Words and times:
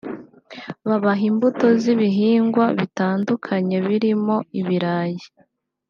babaha 0.87 1.23
imbuto 1.31 1.65
z’ibihingwa 1.81 2.65
bitandukanye 2.79 3.75
birimo 3.87 4.35
ibirayi 4.59 5.21